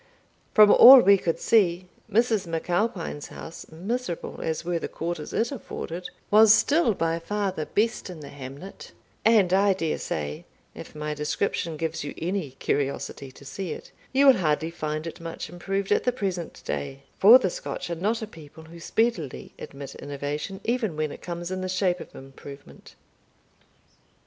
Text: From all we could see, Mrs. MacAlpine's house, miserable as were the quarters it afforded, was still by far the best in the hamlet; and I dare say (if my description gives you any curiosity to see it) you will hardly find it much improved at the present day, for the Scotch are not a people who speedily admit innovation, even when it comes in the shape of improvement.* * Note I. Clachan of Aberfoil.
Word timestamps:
From 0.55 0.71
all 0.71 1.01
we 1.01 1.15
could 1.15 1.37
see, 1.39 1.87
Mrs. 2.11 2.47
MacAlpine's 2.47 3.27
house, 3.27 3.67
miserable 3.71 4.41
as 4.41 4.65
were 4.65 4.79
the 4.79 4.87
quarters 4.87 5.31
it 5.31 5.51
afforded, 5.51 6.09
was 6.31 6.51
still 6.51 6.95
by 6.95 7.19
far 7.19 7.51
the 7.51 7.67
best 7.67 8.09
in 8.09 8.19
the 8.21 8.29
hamlet; 8.29 8.93
and 9.23 9.53
I 9.53 9.73
dare 9.73 9.99
say 9.99 10.45
(if 10.73 10.95
my 10.95 11.13
description 11.13 11.77
gives 11.77 12.03
you 12.03 12.15
any 12.17 12.49
curiosity 12.57 13.31
to 13.31 13.45
see 13.45 13.73
it) 13.73 13.91
you 14.11 14.25
will 14.25 14.37
hardly 14.37 14.71
find 14.71 15.05
it 15.05 15.19
much 15.21 15.51
improved 15.51 15.91
at 15.91 16.03
the 16.03 16.11
present 16.11 16.63
day, 16.65 17.03
for 17.19 17.37
the 17.37 17.51
Scotch 17.51 17.87
are 17.91 17.95
not 17.95 18.23
a 18.23 18.25
people 18.27 18.63
who 18.63 18.79
speedily 18.79 19.53
admit 19.59 19.93
innovation, 19.93 20.61
even 20.63 20.95
when 20.97 21.11
it 21.11 21.21
comes 21.21 21.51
in 21.51 21.61
the 21.61 21.69
shape 21.69 21.99
of 21.99 22.15
improvement.* 22.15 22.89
* 22.95 22.97
Note 22.97 22.97
I. 22.97 22.97
Clachan 22.97 23.69
of 23.69 24.05
Aberfoil. 24.05 24.13